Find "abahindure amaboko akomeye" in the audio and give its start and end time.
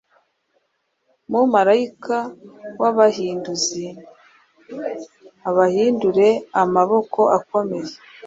5.49-7.93